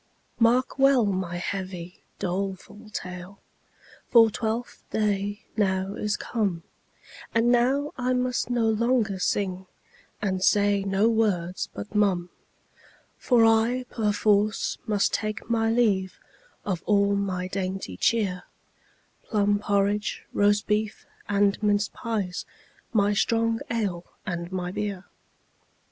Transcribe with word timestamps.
Mark 0.39 0.79
well 0.79 1.05
my 1.05 1.35
heavy, 1.37 2.01
doleful 2.17 2.89
tale, 2.89 3.39
For 4.09 4.31
Twelfth 4.31 4.83
day 4.89 5.43
now 5.55 5.93
is 5.93 6.17
come, 6.17 6.63
And 7.35 7.51
now 7.51 7.93
I 7.97 8.13
must 8.13 8.49
no 8.49 8.67
longer 8.67 9.19
sing, 9.19 9.67
And 10.19 10.43
say 10.43 10.81
no 10.83 11.07
words 11.07 11.69
but 11.71 11.93
mum; 11.93 12.31
For 13.19 13.45
I 13.45 13.85
perforce 13.91 14.79
must 14.87 15.13
take 15.13 15.47
my 15.51 15.69
leave 15.69 16.17
Of 16.65 16.81
all 16.87 17.15
my 17.15 17.47
dainty 17.47 17.95
cheer, 17.95 18.45
Plum 19.21 19.59
porridge, 19.59 20.25
roast 20.33 20.65
beef, 20.65 21.05
and 21.29 21.61
minced 21.61 21.93
pies, 21.93 22.43
My 22.91 23.13
strong 23.13 23.59
ale 23.69 24.03
and 24.25 24.51
my 24.51 24.71
beer. 24.71 25.05